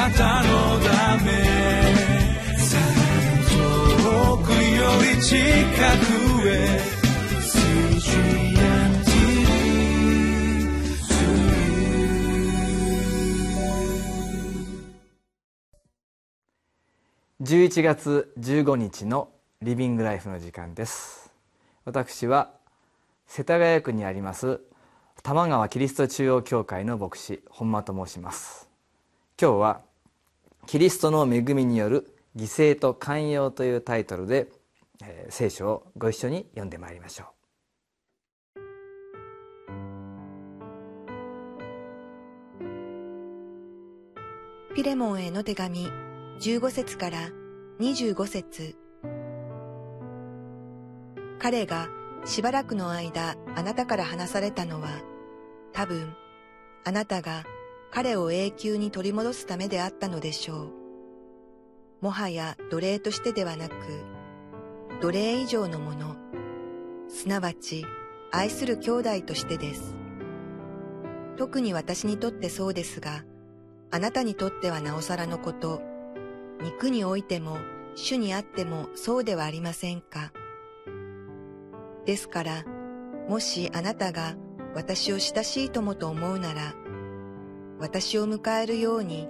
[0.00, 1.30] なたのため
[3.50, 6.80] 遠くより近くへ
[17.42, 19.28] 11月15日の
[19.60, 21.30] リビングライフの時間です。
[21.84, 22.52] 私は
[23.26, 24.62] 世田谷区にあります
[25.22, 28.66] 玉川キリスト中央教会の牧師本間と申します。
[29.38, 29.89] 今日は
[30.66, 34.48] キリストの恵みによる犠牲と寛容というタイトルで、
[35.02, 37.40] えー、聖書をご一緒に読んでまいりましょう。
[44.74, 45.88] ピレモンへの手紙
[46.40, 47.18] 15節から
[47.80, 48.76] 25節。
[51.40, 51.88] 彼が
[52.24, 54.88] しばらくの間あなたから話されたのは
[55.72, 56.14] 多分
[56.84, 57.44] あなたが
[57.92, 60.72] 彼を永久に取り戻すためであったのでしょう。
[62.02, 63.74] もはや奴隷としてではなく
[65.00, 66.16] 奴隷以上のもの、
[67.08, 67.86] すなわち
[68.30, 69.96] 愛する兄弟としてです。
[71.36, 73.24] 特に私にとってそうですが、
[73.90, 75.80] あなたにとってはなおさらのこと、
[76.62, 77.56] 肉においても
[77.94, 80.32] 主にあってもそうではありませんか。
[82.04, 82.64] ですから、
[83.28, 84.36] もしあなたが
[84.74, 86.74] 私を親しい友と思うなら、
[87.80, 89.28] 私を迎えるように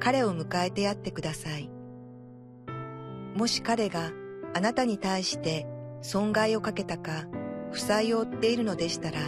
[0.00, 1.70] 彼を迎えてやってください。
[3.34, 4.10] もし彼が
[4.54, 5.66] あなたに対して
[6.02, 7.26] 損害をかけたか、
[7.70, 9.20] 負債を負っているのでしたら、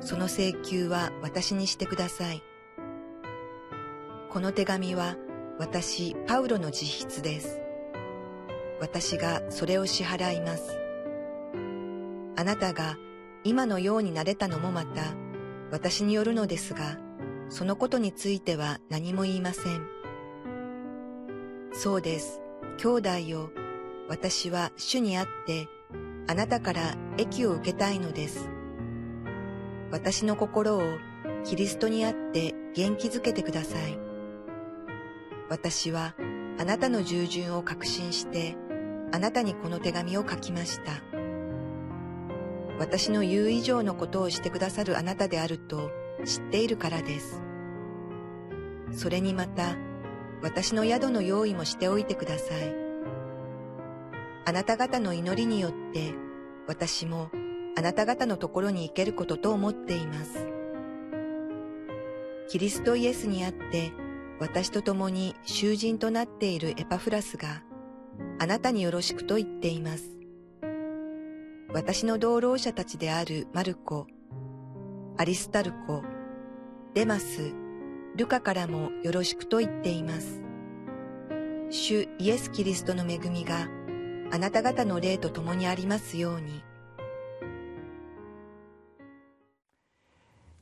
[0.00, 2.42] その請求は私にしてください。
[4.30, 5.16] この手紙は
[5.58, 7.60] 私、パウロの自筆です。
[8.80, 10.78] 私がそれを支払います。
[12.36, 12.96] あなたが
[13.44, 15.14] 今のようになれたのもまた
[15.70, 16.98] 私によるのですが、
[17.48, 19.86] そのことについては何も言いません。
[21.72, 22.40] そうです。
[22.78, 23.50] 兄弟よ、
[24.08, 25.68] 私は主にあって
[26.28, 28.48] あなたから益を受けたいのです。
[29.90, 30.82] 私の心を
[31.44, 33.98] キリストにあって元気づけてください。
[35.48, 36.14] 私は
[36.58, 38.56] あなたの従順を確信して、
[39.12, 40.92] あなたにこの手紙を書きました。
[42.78, 45.90] 私の言う以上のことをしてくださるあなたであると
[46.24, 47.42] 知っているからです。
[48.92, 49.76] それにまた、
[50.42, 52.74] 私の宿の用意もしておいてください。
[54.44, 56.14] あなた方の祈りによって、
[56.66, 57.30] 私も
[57.76, 60.46] あなた方のところに行けることと思っています。
[62.48, 63.92] キリストイエスにあって、
[64.38, 67.62] 私と共に囚人となっているエパフラスが
[68.38, 70.16] あなたによろしくと言っています。
[71.72, 74.06] 私の同労者たちであるマルコ、
[75.18, 76.02] アリスタルコ、
[76.92, 77.54] デマス、
[78.16, 80.42] ルカからもよろしくと言っています。
[81.70, 83.66] 主イエス・キリストの恵みが
[84.30, 86.62] あなた方の霊と共にありますように。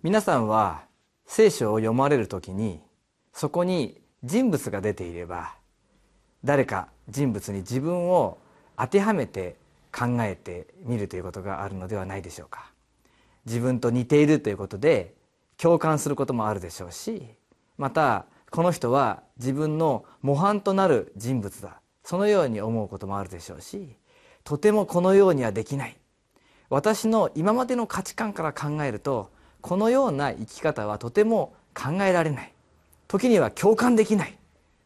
[0.05, 0.85] 皆さんは
[1.27, 2.81] 聖書を読まれるときに
[3.33, 5.57] そこに人物が出ていれば
[6.45, 8.39] 誰か人物に自分を
[8.79, 9.57] 当てはめて
[9.91, 12.74] 考えてみるということがあるのではないでしょうか
[13.47, 15.15] 自分と似ているということで
[15.57, 17.23] 共感することもあるでしょうし
[17.79, 23.97] またこの人は自分の模範となる人物だそのように思うこともあるでしょうし
[24.45, 25.97] とてもこのようにはできない
[26.71, 29.31] 私の今までの価値観から考えると
[29.61, 32.53] このような生き方はとても考えられない
[33.09, 34.39] 時には共感できない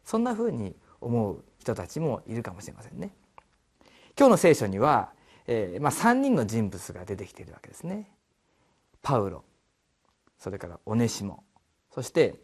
[0.05, 3.11] そんなふうに思う人たちもいるかもしれませんね。
[4.17, 5.11] 今日の聖書には、
[5.47, 8.09] えーまあ、3人の人物が出てきているわけですね。
[9.01, 9.43] パウロ
[10.37, 11.43] それからオネシモ
[11.93, 12.35] そして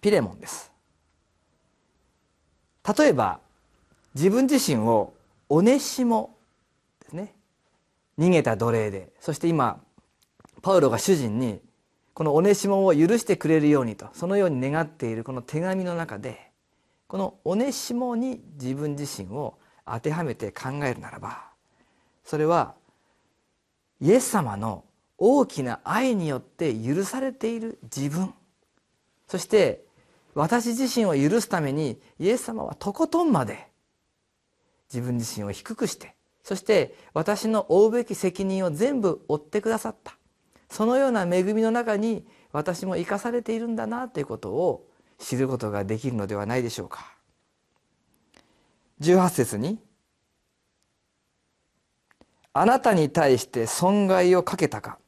[0.00, 0.70] ピレモンです。
[2.98, 3.40] 例えば
[4.14, 5.14] 自分自身を
[5.48, 6.36] オネシモ
[7.00, 7.34] ですね
[8.18, 9.80] 逃げた奴隷でそして今
[10.60, 11.60] パウロが主人に
[12.12, 16.50] このオネシモを許してくれるようにとそのように願っているこの手紙の中で
[17.08, 21.44] このオネシモに自分自身を当てはめて考えるならば
[22.24, 22.74] それは
[24.00, 24.84] イエス様の
[25.18, 28.34] 大きな愛によって許されている自分。
[29.28, 29.84] そして
[30.34, 33.68] 私自身を許すためにイエス様はとことんまで
[34.92, 40.16] 自分自身を低くしてそして私の負うべき責任を全部負ってくださった。
[40.68, 44.88] そのような恵みの中に私も生かされているんだなということを
[45.18, 47.14] 知ることができるのではないでしょうか。
[49.00, 49.78] 18節に
[52.52, 54.98] 「あなたに対して損害をかけたか。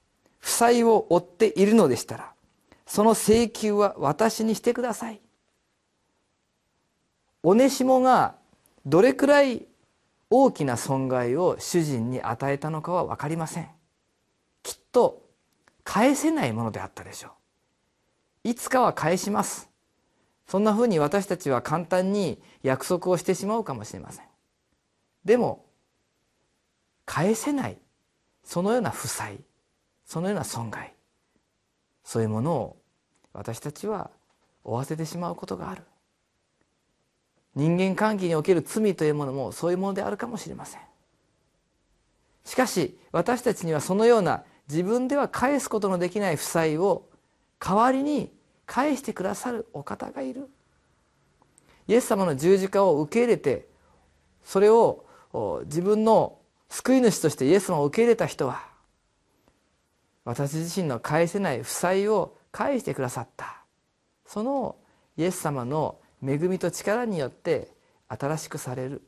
[0.56, 2.32] 債を負っているのでしたら
[2.86, 5.20] その請求は私にしてください」
[7.42, 8.34] オネシモが
[8.84, 9.66] どれくらい
[10.30, 13.68] 大きな損害を主人に与えたのかは分かりません。
[14.62, 15.22] きっと
[15.84, 17.28] 返せないものであったでしょ
[18.44, 18.48] う。
[18.48, 19.70] いつかは返します。
[20.48, 24.24] そんなふうに私たちは簡単に約束をしてしまうかもしれません。
[25.24, 25.64] でも
[27.04, 27.78] 返せない。
[28.44, 29.38] そのような負債。
[30.06, 30.94] そのような損害。
[32.04, 32.76] そういうものを
[33.32, 34.10] 私たちは
[34.62, 35.82] 負わせてしまうことがある。
[37.54, 40.80] 人間関係における罪というものもそういうものであるかもしれません。
[42.44, 47.08] しかし私たちにはそのような自分では返すことのできない負債を
[47.58, 48.32] 代わりに
[48.66, 50.48] 返してくださるお方がいる。
[51.88, 53.66] イエス様の十字架を受け入れて
[54.44, 55.04] それを
[55.64, 56.38] 自分の
[56.68, 58.75] 救い主としてイエス様を受け入れた人は
[60.26, 63.62] 私自身の返せない負債を返してくださった。
[64.26, 64.76] その
[65.16, 67.72] イエス様の恵みと力によって
[68.08, 69.00] 新しくされる。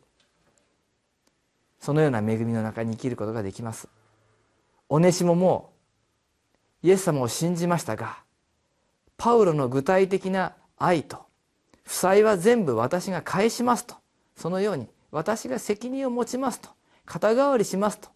[1.78, 3.88] そのような恵みの中に生きることができます。
[4.88, 5.72] オネシモも
[6.82, 8.18] イエス様を信じましたが
[9.16, 11.26] パウロの具体的な愛と
[11.84, 13.96] 負債は全部私が返しますと
[14.36, 16.70] そのように私が責任を持ちますと
[17.04, 18.08] 肩代わりしますと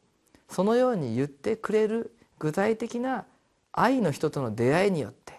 [0.49, 3.25] そのように言ってくれる具体的な
[3.71, 5.33] 愛の人との出会いによって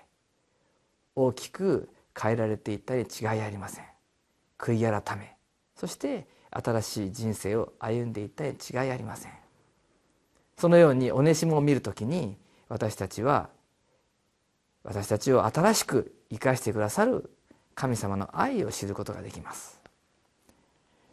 [1.18, 3.86] 大きく変えられていったり違いありません。
[4.58, 5.36] 悔い改め。
[5.76, 9.34] そして新しい人生を歩んでいったり違いありません。
[10.58, 12.38] そのようにおねしもを見るときに
[12.70, 13.50] 私たちは
[14.86, 17.30] 私たちを新しく生かしてくださる
[17.76, 19.82] 神様の愛を知ることができます。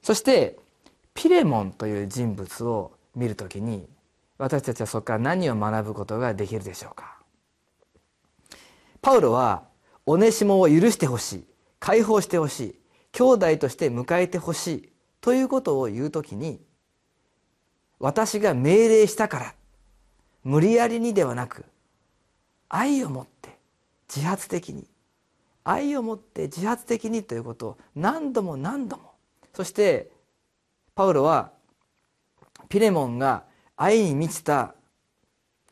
[0.02, 0.56] そして
[1.14, 3.88] ピレモンという人物を見るときに
[4.40, 7.18] 私たちはそこから何を学ぶことができるでしょうか？
[9.02, 9.64] パウロは
[10.06, 11.44] オネシモを許してほしい
[11.78, 12.80] 解放してほしい
[13.12, 16.58] 兄弟として迎えてほしいということを言うときに
[17.98, 19.54] 私が命令したから
[20.42, 21.66] 無理やりにではなく
[22.70, 23.58] 愛を持って
[24.08, 24.86] 自発的に
[25.64, 29.12] 愛を持って自発的にということを何度も何度も。
[29.54, 30.10] そして
[30.94, 31.52] パウロは
[32.70, 33.44] ピレモンが
[33.82, 34.74] 愛に満ちた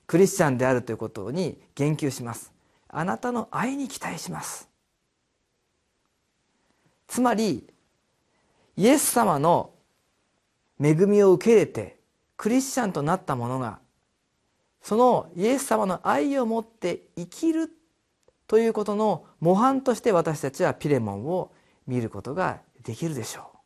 [0.06, 2.54] クリスチャンであるということに言及します。
[2.88, 4.66] あなたの愛に期待します。
[7.06, 7.68] つまり
[8.78, 9.72] イエス様の
[10.82, 11.98] 恵みを受け入れて
[12.38, 13.78] クリスチャンとなった者が
[14.80, 17.70] そのイエス様の愛を持って生きる
[18.46, 21.52] ということの模範として私たちはピレモンを
[21.86, 23.58] 見ることができるでしょう。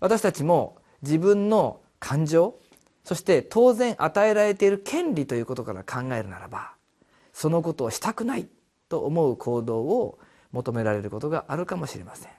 [0.00, 2.58] 私たちも自分の感情
[3.04, 6.72] そして当然与えられている権利ということから考えるならば
[7.32, 8.48] そのことをしたくない
[8.88, 10.18] と思う行動を
[10.52, 12.32] 求められることがあるかもしれません。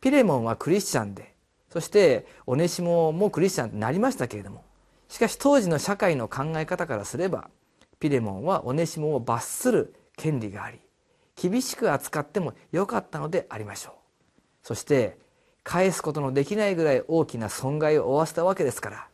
[0.00, 1.34] ピレモンはクリスチャンで
[1.70, 4.64] そしてオネシモもクリスチャンになりましたけれども
[5.08, 7.50] しかし当時の社会の考え方からすれば
[7.98, 10.78] ピレモンはオネシモを罰する権利があり
[11.34, 13.92] 厳しく扱ってもよかったのでありましょう。
[14.62, 15.18] そして
[15.62, 19.08] 返すことのできないぐらい大きな損害を負わせたわけですから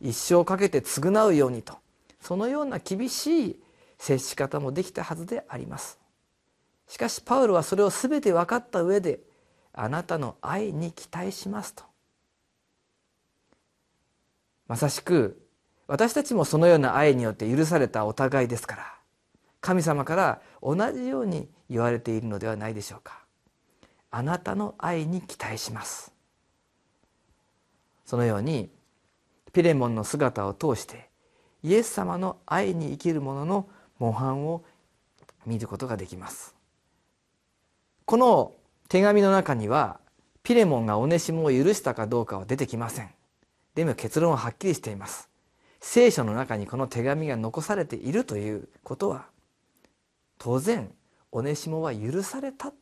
[0.00, 1.78] 一生かけて償うようにと。
[2.20, 3.62] そのような厳しい
[3.98, 5.98] 接し方もできたはずであります。
[6.86, 9.20] しかしパウロはそれを全て分かった上で
[9.72, 11.84] あなたの愛に期待しますと。
[14.66, 15.40] まさしく
[15.86, 18.94] 私たちもそのような愛によって許されたお互いですから
[19.60, 23.24] 神様から同じように言われているのではないでしょうか。
[24.10, 26.12] あなたの愛に期待します。
[28.06, 28.70] そのように
[29.52, 31.08] ピレモンの姿を通して
[31.62, 34.64] イエス様の愛に生きる者の模範を
[35.46, 36.54] 見ることができます。
[38.04, 38.52] この
[38.88, 40.00] 手紙の中には
[40.42, 43.10] ピレモンがオネシモを許したかどうかは出てきません。
[43.74, 45.28] でも結論ははっきりしています。
[45.80, 49.26] 聖書の中にこの手紙が残されているということは
[50.38, 50.90] 当然
[51.30, 52.72] オネシモは許された。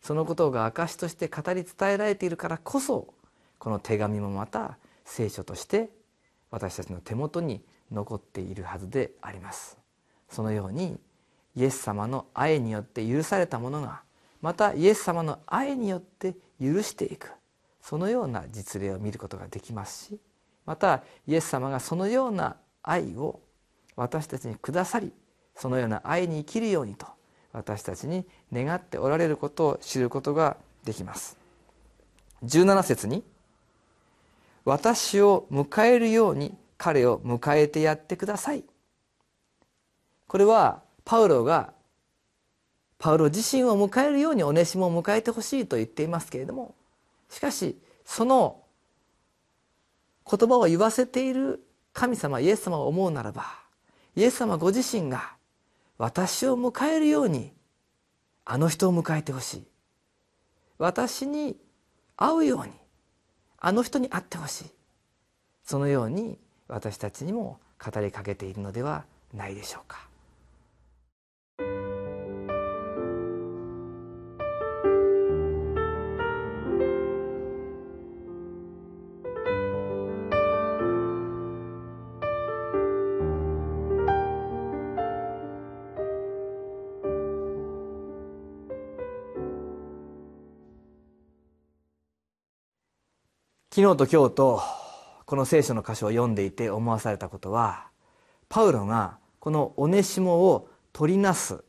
[0.00, 3.12] そのことが証として語り伝えられているからこそ
[3.58, 5.88] この手紙もまた聖書として
[6.50, 9.78] 私たちの手元に残っているはずであります。
[10.28, 11.00] そのように
[11.54, 14.02] イエス様の愛によって許されたものが
[14.42, 17.32] またイエス様の愛によって許していく。
[17.86, 20.18] そのような実例を見ることができますし
[20.64, 23.38] またイエス様がそのような愛を
[23.94, 25.12] 私たちにくださり
[25.54, 27.06] そのような愛に生きるようにと
[27.52, 31.38] 私たちに願っておられることを知ることができます。
[32.44, 33.22] 17節に
[34.66, 38.64] 「私を迎えるように彼を迎えてやってください」
[40.28, 41.72] これはパウロが
[42.98, 46.74] パウロ自身を迎えるようにオネシモを迎えてほしいと言っていますけれども
[47.30, 48.62] しかしその
[50.28, 53.46] 言葉を言わせている神様イエス様を思うならば
[54.16, 55.36] イエス様ご自身が
[55.96, 57.52] 私を迎えるように
[58.44, 59.66] あの人を迎えてほしい。
[60.78, 61.56] 私に
[62.16, 62.72] 会うように
[63.66, 64.64] あの人に会ってほしい
[65.64, 70.06] そのように私たちにも語りかけているのではないでしょうか。
[93.76, 94.62] 昨日と今日と
[95.26, 97.88] この聖書の箇所を読んでいて思わされたことは
[98.48, 101.62] パウロがこのオネシモを取りなす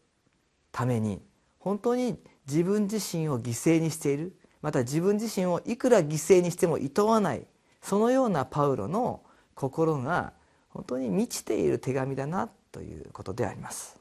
[0.71, 1.21] ために
[1.59, 7.45] 本当に自分自身を犠牲にしているまた自分自身をいくら犠牲にしてもいとわない
[7.81, 9.21] そのようなパウロの
[9.53, 10.31] 心が
[10.69, 13.99] 本当に満ちている手紙だなということであります。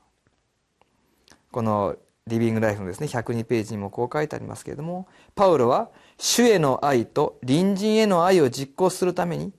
[1.50, 1.96] この
[2.28, 5.06] リビングライフのですね102ページにもこう書いてありますけれども
[5.36, 9.52] パウロは主への愛と隣人への愛を実行するために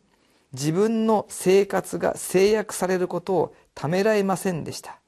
[0.51, 4.99] 自分の生活が制約されることをためらえませんでした。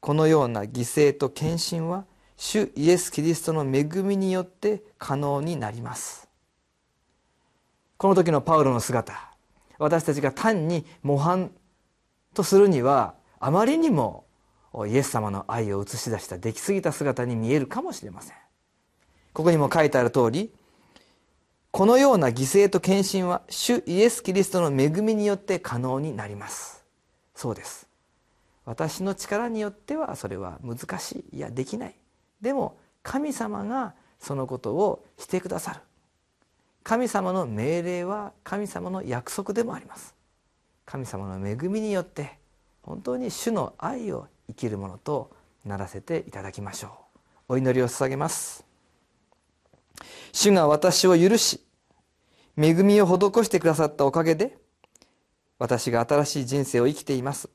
[0.00, 2.04] このような犠牲と献身は
[2.36, 6.28] 主イエス・キリストの恵みによって可能になります。
[7.96, 9.32] この時のパウロの姿
[9.78, 11.52] 私たちが単に模範
[12.34, 14.24] とするにはあまりにも
[14.86, 18.36] イエス様の愛を映し出した出来すぎた姿に見えるかもしれません。
[19.32, 20.52] ここにも書いてある通り
[21.72, 26.84] このような犠牲と献身は主イエス・キリストの恵みによって可能になります。
[27.34, 27.88] そうです。
[28.66, 31.94] 私の力によってはそれは難しいいやできない。
[32.42, 35.80] でも神様がそのことをしてくださる。
[36.84, 40.14] 神様の命令は神様の約束でもあります。
[40.84, 42.38] 神様の恵みによって
[42.82, 45.30] 本当に主の愛を生きるものと
[45.64, 46.88] ならせていただきましょ
[47.48, 47.54] う。
[47.54, 48.64] お祈りを捧げます。
[50.32, 51.60] 主が私を許し
[52.56, 54.56] 恵みを施してくださったおかげで
[55.58, 57.48] 私が新しい人生を生きています。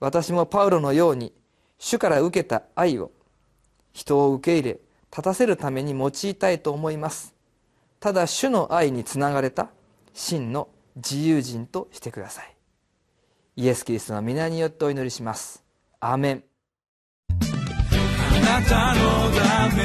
[0.00, 1.32] 私もパウロのように
[1.78, 3.10] 主から受けた愛を
[3.92, 7.34] 人を受け入れ立たせるために用いたいと思います。
[8.00, 9.70] ただ主の愛につながれた
[10.14, 12.54] 真の自由人としてください。
[13.56, 15.61] イエス・キリストの皆によってお祈りします。
[16.04, 16.42] アーメン。
[17.30, 17.34] あ
[18.40, 19.82] なたのため。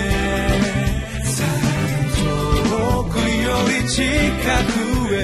[2.63, 5.17] 遠くより近くへ。